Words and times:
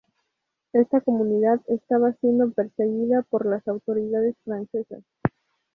Esta 0.73 0.99
comunidad 1.01 1.59
estaba 1.67 2.11
siendo 2.13 2.49
perseguida 2.51 3.21
por 3.21 3.45
las 3.45 3.67
autoridades 3.67 4.35
francesas. 4.43 5.03